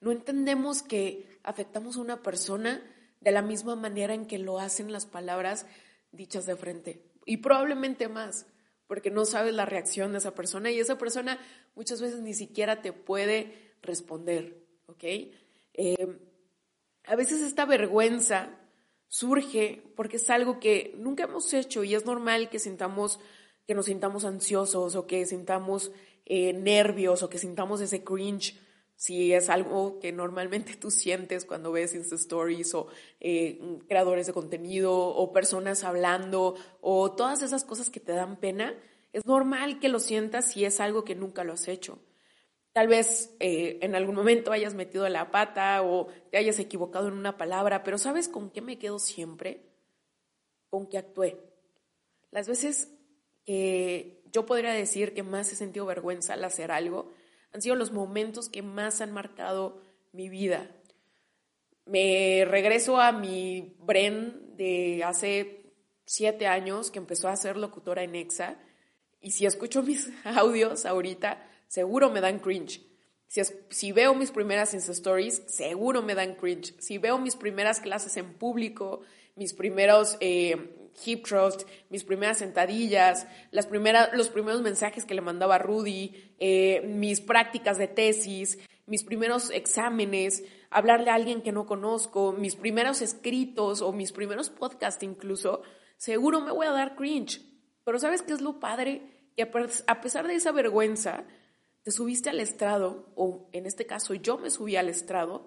No 0.00 0.10
entendemos 0.10 0.82
que 0.82 1.38
afectamos 1.42 1.96
a 1.96 2.00
una 2.00 2.22
persona 2.22 2.82
de 3.20 3.30
la 3.30 3.42
misma 3.42 3.76
manera 3.76 4.14
en 4.14 4.26
que 4.26 4.38
lo 4.38 4.58
hacen 4.58 4.90
las 4.90 5.06
palabras 5.06 5.66
dichas 6.12 6.46
de 6.46 6.56
frente. 6.56 7.10
Y 7.26 7.38
probablemente 7.38 8.08
más, 8.08 8.46
porque 8.86 9.10
no 9.10 9.24
sabes 9.24 9.54
la 9.54 9.66
reacción 9.66 10.12
de 10.12 10.18
esa 10.18 10.34
persona 10.34 10.70
y 10.70 10.80
esa 10.80 10.98
persona 10.98 11.38
muchas 11.74 12.00
veces 12.00 12.20
ni 12.20 12.34
siquiera 12.34 12.82
te 12.82 12.92
puede 12.92 13.74
responder, 13.82 14.63
¿ok? 14.86 15.04
Eh, 15.04 16.18
a 17.04 17.16
veces 17.16 17.40
esta 17.42 17.64
vergüenza 17.64 18.50
surge 19.08 19.82
porque 19.96 20.16
es 20.16 20.30
algo 20.30 20.58
que 20.58 20.94
nunca 20.96 21.24
hemos 21.24 21.52
hecho 21.52 21.84
y 21.84 21.94
es 21.94 22.04
normal 22.04 22.48
que 22.50 22.58
sintamos 22.58 23.20
que 23.66 23.74
nos 23.74 23.86
sintamos 23.86 24.24
ansiosos 24.24 24.94
o 24.94 25.06
que 25.06 25.24
sintamos 25.24 25.90
eh, 26.26 26.52
nervios 26.52 27.22
o 27.22 27.28
que 27.28 27.38
sintamos 27.38 27.80
ese 27.80 28.04
cringe 28.04 28.58
si 28.96 29.32
es 29.32 29.50
algo 29.50 29.98
que 29.98 30.12
normalmente 30.12 30.76
tú 30.76 30.90
sientes 30.90 31.44
cuando 31.44 31.72
ves 31.72 31.94
Insta 31.94 32.14
Stories 32.14 32.74
o 32.74 32.86
eh, 33.20 33.60
creadores 33.88 34.26
de 34.26 34.32
contenido 34.32 34.94
o 34.96 35.32
personas 35.32 35.84
hablando 35.84 36.54
o 36.80 37.12
todas 37.12 37.42
esas 37.42 37.64
cosas 37.64 37.90
que 37.90 38.00
te 38.00 38.12
dan 38.12 38.38
pena, 38.38 38.74
es 39.12 39.26
normal 39.26 39.80
que 39.80 39.88
lo 39.88 39.98
sientas 39.98 40.52
si 40.52 40.64
es 40.64 40.80
algo 40.80 41.04
que 41.04 41.14
nunca 41.14 41.44
lo 41.44 41.52
has 41.52 41.68
hecho. 41.68 41.98
Tal 42.74 42.88
vez 42.88 43.32
eh, 43.38 43.78
en 43.82 43.94
algún 43.94 44.16
momento 44.16 44.50
hayas 44.50 44.74
metido 44.74 45.08
la 45.08 45.30
pata 45.30 45.84
o 45.84 46.08
te 46.32 46.38
hayas 46.38 46.58
equivocado 46.58 47.06
en 47.06 47.14
una 47.14 47.36
palabra, 47.36 47.84
pero 47.84 47.98
¿sabes 47.98 48.28
con 48.28 48.50
qué 48.50 48.60
me 48.60 48.80
quedo 48.80 48.98
siempre? 48.98 49.70
Con 50.70 50.88
que 50.88 50.98
actué. 50.98 51.40
Las 52.32 52.48
veces 52.48 52.92
que 53.46 54.24
yo 54.32 54.44
podría 54.44 54.72
decir 54.72 55.14
que 55.14 55.22
más 55.22 55.52
he 55.52 55.54
sentido 55.54 55.86
vergüenza 55.86 56.34
al 56.34 56.42
hacer 56.42 56.72
algo, 56.72 57.12
han 57.52 57.62
sido 57.62 57.76
los 57.76 57.92
momentos 57.92 58.48
que 58.48 58.62
más 58.62 59.00
han 59.00 59.12
marcado 59.12 59.80
mi 60.10 60.28
vida. 60.28 60.68
Me 61.86 62.44
regreso 62.44 63.00
a 63.00 63.12
mi 63.12 63.76
Bren 63.78 64.56
de 64.56 65.04
hace 65.04 65.72
siete 66.06 66.48
años, 66.48 66.90
que 66.90 66.98
empezó 66.98 67.28
a 67.28 67.36
ser 67.36 67.56
locutora 67.56 68.02
en 68.02 68.16
EXA, 68.16 68.58
y 69.20 69.30
si 69.30 69.46
escucho 69.46 69.84
mis 69.84 70.10
audios 70.24 70.86
ahorita, 70.86 71.53
seguro 71.68 72.10
me 72.10 72.20
dan 72.20 72.38
cringe. 72.38 72.80
Si, 73.26 73.40
si 73.70 73.92
veo 73.92 74.14
mis 74.14 74.30
primeras 74.30 74.74
Insta 74.74 74.92
Stories, 74.92 75.42
seguro 75.46 76.02
me 76.02 76.14
dan 76.14 76.34
cringe. 76.34 76.74
Si 76.78 76.98
veo 76.98 77.18
mis 77.18 77.36
primeras 77.36 77.80
clases 77.80 78.16
en 78.16 78.34
público, 78.34 79.00
mis 79.36 79.52
primeros 79.54 80.16
eh, 80.20 80.56
hip 81.04 81.26
trust, 81.26 81.62
mis 81.90 82.04
primeras 82.04 82.38
sentadillas, 82.38 83.26
las 83.50 83.66
primeras, 83.66 84.10
los 84.12 84.28
primeros 84.28 84.62
mensajes 84.62 85.04
que 85.04 85.14
le 85.14 85.20
mandaba 85.20 85.58
Rudy, 85.58 86.34
eh, 86.38 86.82
mis 86.86 87.20
prácticas 87.20 87.78
de 87.78 87.88
tesis, 87.88 88.58
mis 88.86 89.02
primeros 89.02 89.50
exámenes, 89.50 90.44
hablarle 90.70 91.10
a 91.10 91.14
alguien 91.14 91.42
que 91.42 91.52
no 91.52 91.66
conozco, 91.66 92.32
mis 92.32 92.56
primeros 92.56 93.02
escritos 93.02 93.80
o 93.80 93.92
mis 93.92 94.12
primeros 94.12 94.50
podcasts 94.50 95.02
incluso, 95.02 95.62
seguro 95.96 96.40
me 96.40 96.52
voy 96.52 96.66
a 96.66 96.72
dar 96.72 96.96
cringe. 96.96 97.40
Pero 97.84 97.98
¿sabes 97.98 98.22
qué 98.22 98.32
es 98.32 98.40
lo 98.40 98.60
padre? 98.60 99.30
Que 99.36 99.50
a 99.86 100.00
pesar 100.00 100.26
de 100.26 100.34
esa 100.34 100.52
vergüenza, 100.52 101.24
te 101.84 101.90
subiste 101.90 102.30
al 102.30 102.40
estrado, 102.40 103.12
o 103.14 103.46
en 103.52 103.66
este 103.66 103.86
caso 103.86 104.14
yo 104.14 104.38
me 104.38 104.50
subí 104.50 104.74
al 104.74 104.88
estrado, 104.88 105.46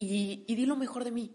y, 0.00 0.44
di 0.46 0.66
lo 0.66 0.76
mejor 0.76 1.04
de 1.04 1.10
mí. 1.10 1.34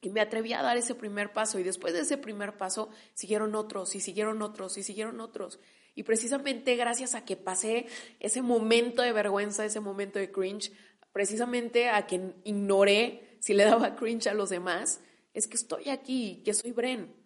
Y 0.00 0.10
me 0.10 0.20
atreví 0.20 0.52
a 0.52 0.62
dar 0.62 0.76
ese 0.76 0.94
primer 0.94 1.32
paso 1.32 1.58
y 1.58 1.62
después 1.62 1.94
de 1.94 2.00
ese 2.00 2.18
primer 2.18 2.56
paso 2.56 2.90
siguieron 3.14 3.54
otros 3.54 3.94
y 3.94 4.00
siguieron 4.00 4.42
otros 4.42 4.76
y 4.76 4.82
siguieron 4.82 5.20
otros. 5.20 5.60
Y 5.94 6.02
precisamente 6.02 6.74
gracias 6.74 7.14
a 7.14 7.24
que 7.24 7.36
pasé 7.36 7.86
ese 8.18 8.42
momento 8.42 9.02
de 9.02 9.12
vergüenza, 9.12 9.64
ese 9.64 9.78
momento 9.78 10.18
de 10.18 10.32
cringe, 10.32 10.72
precisamente 11.12 11.88
a 11.88 12.06
que 12.06 12.34
ignoré 12.44 13.36
si 13.38 13.54
le 13.54 13.64
daba 13.64 13.94
cringe 13.94 14.26
a 14.26 14.34
los 14.34 14.50
demás, 14.50 15.00
es 15.34 15.46
que 15.46 15.56
estoy 15.56 15.88
aquí, 15.88 16.42
que 16.44 16.54
soy 16.54 16.72
Bren. 16.72 17.21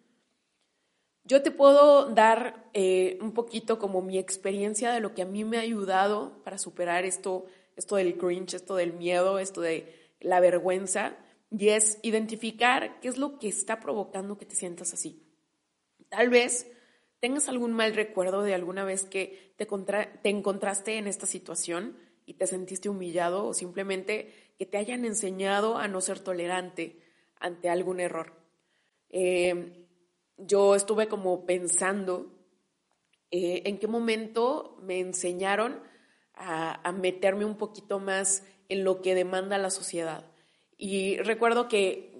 Yo 1.27 1.41
te 1.43 1.51
puedo 1.51 2.05
dar 2.05 2.69
eh, 2.73 3.17
un 3.21 3.33
poquito 3.33 3.79
como 3.79 4.01
mi 4.01 4.17
experiencia 4.17 4.93
de 4.93 5.01
lo 5.01 5.13
que 5.13 5.23
a 5.23 5.25
mí 5.25 5.43
me 5.43 5.57
ha 5.57 5.61
ayudado 5.61 6.41
para 6.45 6.57
superar 6.57 7.03
esto, 7.03 7.45
esto 7.75 7.97
del 7.97 8.17
cringe, 8.17 8.53
esto 8.53 8.77
del 8.77 8.93
miedo, 8.93 9.37
esto 9.37 9.59
de 9.59 9.93
la 10.21 10.39
vergüenza 10.39 11.17
y 11.51 11.67
es 11.67 11.99
identificar 12.01 13.01
qué 13.01 13.09
es 13.09 13.17
lo 13.17 13.39
que 13.39 13.49
está 13.49 13.81
provocando 13.81 14.37
que 14.37 14.45
te 14.45 14.55
sientas 14.55 14.93
así. 14.93 15.21
Tal 16.07 16.29
vez 16.29 16.71
tengas 17.19 17.49
algún 17.49 17.73
mal 17.73 17.93
recuerdo 17.93 18.43
de 18.43 18.53
alguna 18.53 18.85
vez 18.85 19.03
que 19.03 19.53
te, 19.57 19.65
te 19.65 20.29
encontraste 20.29 20.97
en 20.97 21.07
esta 21.07 21.25
situación 21.25 21.97
y 22.25 22.35
te 22.35 22.47
sentiste 22.47 22.87
humillado 22.87 23.47
o 23.47 23.53
simplemente 23.53 24.53
que 24.57 24.65
te 24.65 24.77
hayan 24.77 25.03
enseñado 25.03 25.77
a 25.77 25.89
no 25.89 25.99
ser 25.99 26.21
tolerante 26.21 27.01
ante 27.37 27.69
algún 27.69 27.99
error. 27.99 28.31
Eh, 29.09 29.86
yo 30.37 30.75
estuve 30.75 31.07
como 31.07 31.45
pensando 31.45 32.31
eh, 33.31 33.63
en 33.65 33.79
qué 33.79 33.87
momento 33.87 34.77
me 34.81 34.99
enseñaron 34.99 35.81
a, 36.33 36.87
a 36.87 36.91
meterme 36.91 37.45
un 37.45 37.57
poquito 37.57 37.99
más 37.99 38.43
en 38.69 38.83
lo 38.83 39.01
que 39.01 39.15
demanda 39.15 39.57
la 39.57 39.69
sociedad 39.69 40.25
y 40.77 41.17
recuerdo 41.17 41.67
que 41.67 42.13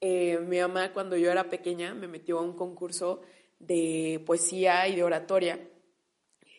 eh, 0.00 0.38
mi 0.38 0.60
mamá 0.60 0.92
cuando 0.92 1.16
yo 1.16 1.30
era 1.32 1.50
pequeña 1.50 1.94
me 1.94 2.06
metió 2.06 2.38
a 2.38 2.42
un 2.42 2.54
concurso 2.54 3.22
de 3.58 4.22
poesía 4.24 4.86
y 4.86 4.96
de 4.96 5.02
oratoria. 5.02 5.58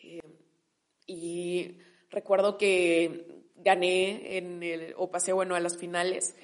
Eh, 0.02 0.20
y 1.06 1.78
recuerdo 2.10 2.58
que 2.58 3.44
gané 3.54 4.36
en 4.36 4.62
el, 4.62 4.94
o 4.98 5.10
pasé, 5.10 5.32
bueno, 5.32 5.54
a 5.54 5.60
las 5.60 5.78
finales 5.78 6.36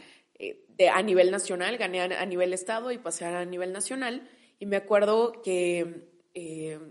de, 0.69 0.89
a 0.89 1.03
nivel 1.03 1.31
nacional, 1.31 1.77
gané 1.77 2.01
a, 2.01 2.27
nivel 2.27 2.53
estado 2.53 2.91
y 2.91 2.99
pasé 2.99 3.27
a 3.27 3.45
nivel 3.45 3.73
nacional. 3.73 4.29
Y 4.63 4.67
me 4.67 4.77
acuerdo 4.77 5.43
que 5.43 6.09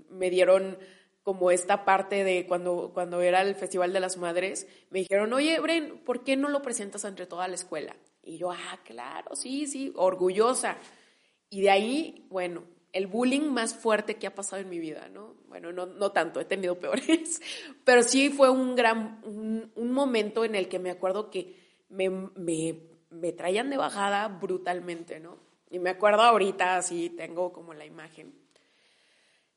me 0.10 0.30
dieron 0.30 0.78
como 1.24 1.52
esta 1.52 1.86
parte 1.86 2.26
de 2.26 2.46
cuando, 2.46 2.92
cuando 2.94 3.22
era 3.22 3.42
el 3.42 3.56
Festival 3.56 3.94
de 3.94 4.02
las 4.02 4.18
Madres, 4.18 4.68
me 4.90 5.00
dijeron, 5.00 5.32
oye, 5.32 5.58
Bren, 5.62 6.00
¿por 6.00 6.26
qué 6.26 6.36
no 6.36 6.50
lo 6.50 6.62
presentas 6.62 7.06
entre 7.06 7.28
toda 7.28 7.48
la 7.48 7.56
escuela? 7.56 7.96
Y 8.24 8.38
yo, 8.38 8.52
ah, 8.52 8.78
claro, 8.84 9.38
sí, 9.38 9.68
sí, 9.68 9.94
orgullosa. 9.96 10.80
Y 11.50 11.62
de 11.62 11.70
ahí, 11.70 12.28
bueno, 12.30 12.66
el 12.92 13.08
bullying 13.08 13.50
más 13.50 13.74
fuerte 13.74 14.16
que 14.16 14.28
ha 14.28 14.36
pasado 14.36 14.62
en 14.62 14.68
mi 14.68 14.80
vida, 14.80 15.08
¿no? 15.08 15.36
Bueno, 15.48 15.72
no, 15.72 15.86
no 15.86 16.12
tanto, 16.12 16.42
he 16.42 16.46
tenido 16.46 16.78
peores, 16.78 17.42
pero 17.86 18.04
sí 18.04 18.32
fue 18.32 18.50
un 18.50 18.76
gran, 18.76 19.22
un, 19.24 19.92
momento 19.94 20.44
en 20.44 20.56
el 20.56 20.68
que 20.68 20.80
me 20.80 20.90
acuerdo 20.90 21.30
que 21.30 21.56
me, 21.88 22.10
me, 22.10 22.82
me 23.10 23.32
traían 23.32 23.70
de 23.70 23.78
bajada 23.78 24.28
brutalmente, 24.28 25.22
¿no? 25.22 25.51
Y 25.72 25.80
me 25.80 25.90
acuerdo 25.90 26.22
ahorita, 26.22 26.76
así 26.76 27.10
tengo 27.10 27.54
como 27.54 27.74
la 27.74 27.86
imagen. 27.86 28.36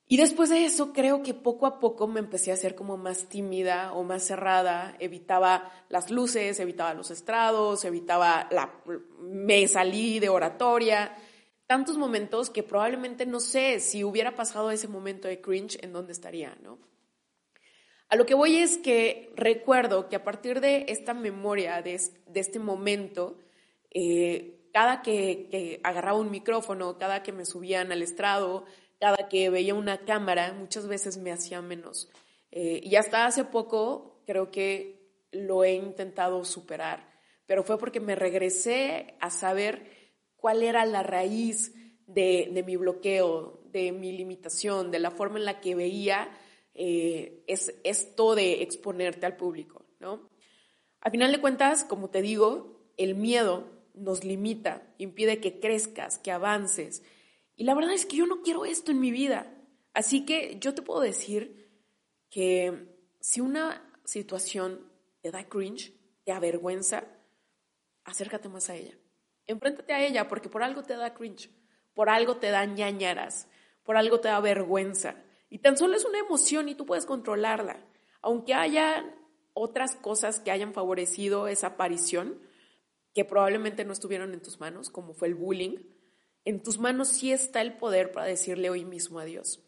Y 0.06 0.16
después 0.16 0.48
de 0.48 0.64
eso, 0.64 0.92
creo 0.92 1.22
que 1.22 1.34
poco 1.34 1.66
a 1.66 1.80
poco 1.80 2.06
me 2.06 2.20
empecé 2.20 2.50
a 2.52 2.54
hacer 2.54 2.76
como 2.76 2.96
más 2.96 3.28
tímida 3.28 3.92
o 3.94 4.04
más 4.04 4.22
cerrada, 4.22 4.94
evitaba 5.00 5.72
las 5.88 6.10
luces, 6.10 6.60
evitaba 6.60 6.94
los 6.94 7.10
estrados, 7.10 7.84
evitaba 7.84 8.46
la... 8.52 8.80
me 9.18 9.66
salí 9.66 10.20
de 10.20 10.28
oratoria, 10.28 11.16
tantos 11.66 11.96
momentos 11.96 12.48
que 12.48 12.62
probablemente 12.62 13.26
no 13.26 13.40
sé 13.40 13.80
si 13.80 14.04
hubiera 14.04 14.36
pasado 14.36 14.70
ese 14.70 14.86
momento 14.86 15.26
de 15.26 15.40
cringe 15.40 15.82
en 15.82 15.92
dónde 15.92 16.12
estaría, 16.12 16.56
¿no? 16.62 16.78
A 18.08 18.16
lo 18.16 18.26
que 18.26 18.34
voy 18.34 18.58
es 18.58 18.78
que 18.78 19.32
recuerdo 19.34 20.08
que 20.08 20.16
a 20.16 20.22
partir 20.22 20.60
de 20.60 20.84
esta 20.88 21.14
memoria, 21.14 21.82
de, 21.82 21.98
este 22.34 22.58
momento, 22.60 23.38
eh, 23.90 24.63
cada 24.74 25.02
que, 25.02 25.46
que 25.52 25.80
agarraba 25.84 26.18
un 26.18 26.32
micrófono, 26.32 26.98
cada 26.98 27.22
que 27.22 27.30
me 27.30 27.44
subían 27.44 27.92
al 27.92 28.02
estrado, 28.02 28.64
cada 28.98 29.28
que 29.28 29.48
veía 29.48 29.72
una 29.72 29.98
cámara, 29.98 30.52
muchas 30.52 30.88
veces 30.88 31.16
me 31.16 31.30
hacía 31.30 31.62
menos. 31.62 32.10
Eh, 32.50 32.80
y 32.82 32.96
hasta 32.96 33.24
hace 33.24 33.44
poco 33.44 34.20
creo 34.26 34.50
que 34.50 35.12
lo 35.30 35.62
he 35.62 35.74
intentado 35.74 36.44
superar, 36.44 37.08
pero 37.46 37.62
fue 37.62 37.78
porque 37.78 38.00
me 38.00 38.16
regresé 38.16 39.14
a 39.20 39.30
saber 39.30 39.86
cuál 40.34 40.64
era 40.64 40.84
la 40.86 41.04
raíz 41.04 41.72
de, 42.08 42.62
mi 42.66 42.76
bloqueo, 42.76 43.60
de 43.66 43.92
mi 43.92 44.10
limitación, 44.10 44.90
de 44.90 44.98
la 44.98 45.12
forma 45.12 45.38
en 45.38 45.44
la 45.44 45.60
que 45.60 45.76
veía 45.76 46.36
eh, 46.74 47.44
es, 47.46 47.72
esto 47.84 48.34
de 48.34 48.62
exponerte 48.62 49.24
al 49.24 49.36
público, 49.36 49.86
¿no? 50.00 50.28
Al 51.00 51.12
final 51.12 51.30
de 51.30 51.40
cuentas, 51.40 51.84
como 51.84 52.10
te 52.10 52.22
digo, 52.22 52.90
el 52.96 53.14
miedo 53.14 53.73
nos 53.94 54.24
limita, 54.24 54.94
impide 54.98 55.40
que 55.40 55.60
crezcas, 55.60 56.18
que 56.18 56.30
avances, 56.32 57.02
y 57.56 57.64
la 57.64 57.74
verdad 57.74 57.92
es 57.92 58.06
que 58.06 58.16
yo 58.16 58.26
no 58.26 58.42
quiero 58.42 58.64
esto 58.64 58.90
en 58.90 59.00
mi 59.00 59.10
vida. 59.10 59.54
Así 59.92 60.24
que 60.24 60.58
yo 60.58 60.74
te 60.74 60.82
puedo 60.82 61.00
decir 61.00 61.70
que 62.30 62.96
si 63.20 63.40
una 63.40 63.92
situación 64.04 64.90
te 65.20 65.30
da 65.30 65.48
cringe, 65.48 65.94
te 66.24 66.32
avergüenza, 66.32 67.04
acércate 68.04 68.48
más 68.48 68.68
a 68.70 68.74
ella. 68.74 68.98
Enfréntate 69.46 69.92
a 69.92 70.04
ella 70.04 70.26
porque 70.26 70.48
por 70.48 70.62
algo 70.62 70.82
te 70.82 70.96
da 70.96 71.14
cringe, 71.14 71.50
por 71.94 72.08
algo 72.08 72.38
te 72.38 72.50
da 72.50 72.64
ñañaras, 72.64 73.46
por 73.84 73.96
algo 73.96 74.20
te 74.20 74.28
da 74.28 74.40
vergüenza. 74.40 75.22
Y 75.48 75.58
tan 75.58 75.76
solo 75.76 75.96
es 75.96 76.04
una 76.04 76.18
emoción 76.18 76.68
y 76.68 76.74
tú 76.74 76.86
puedes 76.86 77.06
controlarla. 77.06 77.86
Aunque 78.20 78.54
haya 78.54 79.04
otras 79.52 79.94
cosas 79.94 80.40
que 80.40 80.50
hayan 80.50 80.72
favorecido 80.72 81.46
esa 81.46 81.68
aparición, 81.68 82.40
que 83.14 83.24
probablemente 83.24 83.84
no 83.84 83.92
estuvieron 83.92 84.34
en 84.34 84.42
tus 84.42 84.60
manos, 84.60 84.90
como 84.90 85.14
fue 85.14 85.28
el 85.28 85.34
bullying, 85.34 85.78
en 86.44 86.62
tus 86.62 86.78
manos 86.78 87.08
sí 87.08 87.32
está 87.32 87.62
el 87.62 87.76
poder 87.76 88.12
para 88.12 88.26
decirle 88.26 88.68
hoy 88.68 88.84
mismo 88.84 89.20
adiós. 89.20 89.62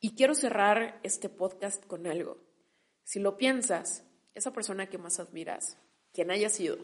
Y 0.00 0.14
quiero 0.14 0.34
cerrar 0.34 1.00
este 1.02 1.28
podcast 1.28 1.84
con 1.86 2.06
algo. 2.06 2.38
Si 3.04 3.20
lo 3.20 3.36
piensas, 3.36 4.04
esa 4.34 4.52
persona 4.52 4.88
que 4.88 4.98
más 4.98 5.20
admiras, 5.20 5.76
quien 6.12 6.30
haya 6.30 6.48
sido, 6.48 6.78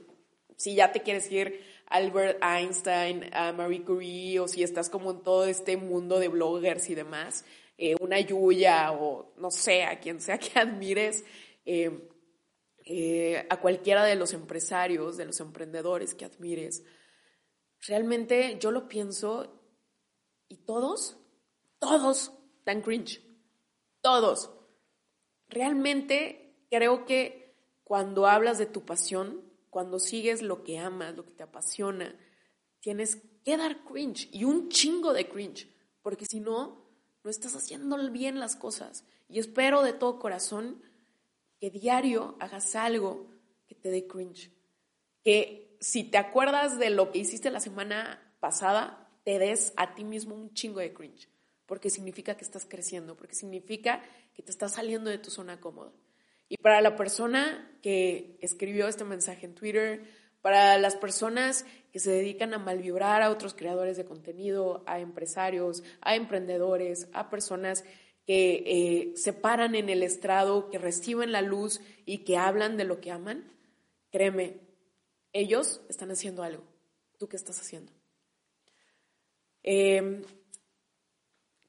si 0.56 0.74
ya 0.74 0.92
te 0.92 1.02
quieres 1.02 1.30
ir 1.30 1.64
Albert 1.86 2.42
Einstein, 2.42 3.30
a 3.32 3.52
Marie 3.52 3.84
Curie, 3.84 4.40
o 4.40 4.48
si 4.48 4.62
estás 4.62 4.90
como 4.90 5.12
en 5.12 5.22
todo 5.22 5.46
este 5.46 5.76
mundo 5.76 6.18
de 6.18 6.28
bloggers 6.28 6.90
y 6.90 6.94
demás, 6.94 7.44
eh, 7.78 7.94
una 8.00 8.18
Yuya 8.20 8.92
o 8.92 9.32
no 9.36 9.50
sé, 9.50 9.84
a 9.84 10.00
quien 10.00 10.20
sea 10.20 10.38
que 10.38 10.58
admires, 10.58 11.24
eh, 11.64 12.08
eh, 12.90 13.46
a 13.50 13.60
cualquiera 13.60 14.02
de 14.02 14.16
los 14.16 14.32
empresarios, 14.32 15.18
de 15.18 15.26
los 15.26 15.40
emprendedores 15.40 16.14
que 16.14 16.24
admires, 16.24 16.82
realmente 17.86 18.56
yo 18.58 18.70
lo 18.70 18.88
pienso 18.88 19.60
y 20.48 20.56
todos, 20.64 21.18
todos 21.78 22.32
dan 22.64 22.80
cringe. 22.80 23.20
Todos. 24.00 24.50
Realmente 25.50 26.64
creo 26.70 27.04
que 27.04 27.54
cuando 27.84 28.26
hablas 28.26 28.56
de 28.56 28.64
tu 28.64 28.86
pasión, 28.86 29.42
cuando 29.68 29.98
sigues 29.98 30.40
lo 30.40 30.64
que 30.64 30.78
amas, 30.78 31.14
lo 31.14 31.26
que 31.26 31.32
te 31.32 31.42
apasiona, 31.42 32.18
tienes 32.80 33.18
que 33.44 33.58
dar 33.58 33.84
cringe 33.84 34.30
y 34.32 34.44
un 34.44 34.70
chingo 34.70 35.12
de 35.12 35.28
cringe, 35.28 35.68
porque 36.00 36.24
si 36.24 36.40
no, 36.40 36.88
no 37.22 37.30
estás 37.30 37.54
haciendo 37.54 37.98
bien 38.10 38.40
las 38.40 38.56
cosas. 38.56 39.04
Y 39.28 39.40
espero 39.40 39.82
de 39.82 39.92
todo 39.92 40.18
corazón 40.18 40.82
que 41.60 41.70
diario 41.70 42.36
hagas 42.40 42.74
algo 42.76 43.26
que 43.66 43.74
te 43.74 43.90
dé 43.90 44.06
cringe. 44.06 44.50
Que 45.24 45.76
si 45.80 46.04
te 46.04 46.18
acuerdas 46.18 46.78
de 46.78 46.90
lo 46.90 47.10
que 47.10 47.18
hiciste 47.18 47.50
la 47.50 47.60
semana 47.60 48.34
pasada, 48.40 49.08
te 49.24 49.38
des 49.38 49.72
a 49.76 49.94
ti 49.94 50.04
mismo 50.04 50.34
un 50.34 50.54
chingo 50.54 50.80
de 50.80 50.92
cringe, 50.92 51.28
porque 51.66 51.90
significa 51.90 52.36
que 52.36 52.44
estás 52.44 52.64
creciendo, 52.64 53.16
porque 53.16 53.34
significa 53.34 54.02
que 54.34 54.42
te 54.42 54.50
estás 54.50 54.74
saliendo 54.74 55.10
de 55.10 55.18
tu 55.18 55.30
zona 55.30 55.60
cómoda. 55.60 55.92
Y 56.48 56.56
para 56.56 56.80
la 56.80 56.96
persona 56.96 57.78
que 57.82 58.38
escribió 58.40 58.88
este 58.88 59.04
mensaje 59.04 59.44
en 59.44 59.54
Twitter, 59.54 60.02
para 60.40 60.78
las 60.78 60.96
personas 60.96 61.66
que 61.92 61.98
se 61.98 62.10
dedican 62.10 62.54
a 62.54 62.58
malvibrar 62.58 63.22
a 63.22 63.30
otros 63.30 63.54
creadores 63.54 63.96
de 63.96 64.04
contenido, 64.04 64.82
a 64.86 65.00
empresarios, 65.00 65.82
a 66.00 66.14
emprendedores, 66.14 67.08
a 67.12 67.28
personas 67.28 67.84
que 68.28 68.62
eh, 68.66 69.16
se 69.16 69.32
paran 69.32 69.74
en 69.74 69.88
el 69.88 70.02
estrado, 70.02 70.68
que 70.68 70.76
reciben 70.76 71.32
la 71.32 71.40
luz 71.40 71.80
y 72.04 72.24
que 72.24 72.36
hablan 72.36 72.76
de 72.76 72.84
lo 72.84 73.00
que 73.00 73.10
aman, 73.10 73.50
créeme, 74.10 74.60
ellos 75.32 75.80
están 75.88 76.10
haciendo 76.10 76.42
algo. 76.42 76.62
¿Tú 77.16 77.26
qué 77.26 77.36
estás 77.36 77.58
haciendo? 77.58 77.90
Eh, 79.62 80.20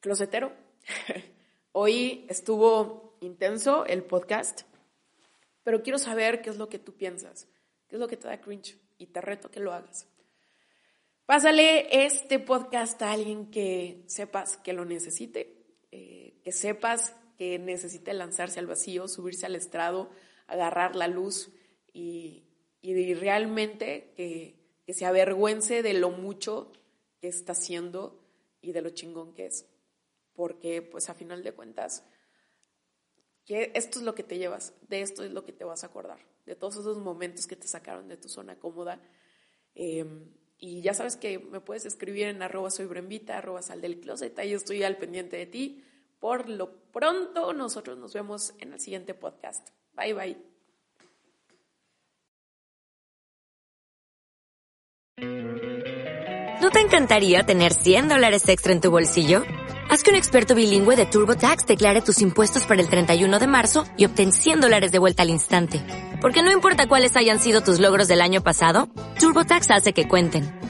closetero. 0.01 0.51
Hoy 1.71 2.25
estuvo 2.27 3.15
intenso 3.21 3.85
el 3.85 4.03
podcast, 4.03 4.63
pero 5.63 5.81
quiero 5.81 5.97
saber 5.97 6.41
qué 6.41 6.49
es 6.49 6.57
lo 6.57 6.67
que 6.67 6.77
tú 6.77 6.93
piensas. 6.97 7.47
¿Qué 7.87 7.95
es 7.95 8.01
lo 8.01 8.09
que 8.09 8.17
te 8.17 8.27
da 8.27 8.41
cringe? 8.41 8.77
Y 8.97 9.05
te 9.05 9.21
reto 9.21 9.49
que 9.49 9.61
lo 9.61 9.71
hagas. 9.71 10.09
Pásale 11.25 12.03
este 12.05 12.37
podcast 12.37 13.01
a 13.01 13.13
alguien 13.13 13.49
que 13.49 14.03
sepas 14.07 14.57
que 14.57 14.73
lo 14.73 14.83
necesite, 14.83 15.58
que 16.43 16.51
sepas 16.51 17.15
que 17.37 17.57
necesite 17.59 18.13
lanzarse 18.13 18.59
al 18.59 18.67
vacío, 18.67 19.07
subirse 19.07 19.45
al 19.45 19.55
estrado, 19.55 20.09
agarrar 20.47 20.95
la 20.95 21.07
luz 21.07 21.51
y, 21.93 22.45
realmente 22.83 24.13
que, 24.15 24.55
que 24.85 24.93
se 24.93 25.05
avergüence 25.05 25.83
de 25.83 25.93
lo 25.93 26.09
mucho 26.09 26.71
que 27.21 27.27
está 27.27 27.51
haciendo 27.51 28.19
y 28.61 28.71
de 28.71 28.81
lo 28.81 28.89
chingón 28.89 29.33
que 29.33 29.45
es. 29.45 29.65
Porque 30.33 30.81
pues 30.81 31.09
a 31.09 31.13
final 31.13 31.43
de 31.43 31.53
cuentas 31.53 32.03
que 33.45 33.71
esto 33.73 33.99
es 33.99 34.05
lo 34.05 34.13
que 34.15 34.23
te 34.23 34.37
llevas, 34.37 34.73
de 34.87 35.01
esto 35.01 35.23
es 35.23 35.31
lo 35.31 35.43
que 35.43 35.51
te 35.51 35.63
vas 35.63 35.83
a 35.83 35.87
acordar, 35.87 36.19
de 36.45 36.55
todos 36.55 36.77
esos 36.77 36.99
momentos 36.99 37.47
que 37.47 37.55
te 37.55 37.67
sacaron 37.67 38.07
de 38.07 38.15
tu 38.15 38.29
zona 38.29 38.59
cómoda. 38.59 39.01
Em, 39.73 40.31
y 40.57 40.81
ya 40.81 40.93
sabes 40.93 41.15
que 41.15 41.39
me 41.39 41.59
puedes 41.59 41.85
escribir 41.85 42.27
en 42.27 42.41
arroba 42.41 42.69
soy 42.69 42.85
brembita, 42.85 43.37
arroba 43.37 43.61
sal 43.61 43.81
del 43.81 43.99
closet, 43.99 44.37
ahí 44.37 44.53
estoy 44.53 44.83
al 44.83 44.97
pendiente 44.97 45.37
de 45.37 45.45
ti. 45.45 45.83
Por 46.19 46.49
lo 46.49 46.69
pronto, 46.91 47.53
nosotros 47.53 47.97
nos 47.97 48.13
vemos 48.13 48.53
en 48.59 48.73
el 48.73 48.79
siguiente 48.79 49.13
podcast. 49.13 49.69
Bye 49.93 50.13
bye. 50.13 50.37
¿No 56.61 56.71
te 56.71 56.81
encantaría 56.81 57.43
tener 57.43 57.73
100 57.73 58.09
dólares 58.09 58.47
extra 58.49 58.73
en 58.73 58.81
tu 58.81 58.91
bolsillo? 58.91 59.43
Haz 59.89 60.03
que 60.03 60.11
un 60.11 60.17
experto 60.17 60.53
bilingüe 60.53 60.95
de 60.95 61.05
TurboTax 61.05 61.65
declare 61.65 62.01
tus 62.01 62.21
impuestos 62.21 62.65
para 62.65 62.81
el 62.81 62.89
31 62.89 63.39
de 63.39 63.47
marzo 63.47 63.85
y 63.97 64.05
obtén 64.05 64.33
100 64.33 64.61
dólares 64.61 64.91
de 64.91 64.99
vuelta 64.99 65.23
al 65.23 65.29
instante. 65.29 65.81
Porque 66.21 66.43
no 66.43 66.51
importa 66.51 66.87
cuáles 66.87 67.15
hayan 67.15 67.39
sido 67.39 67.61
tus 67.61 67.79
logros 67.79 68.07
del 68.07 68.21
año 68.21 68.43
pasado, 68.43 68.89
TurboTax 69.19 69.71
hace 69.71 69.93
que 69.93 70.07
cuenten. 70.07 70.58